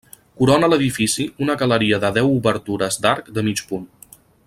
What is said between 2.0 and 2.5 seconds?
de deu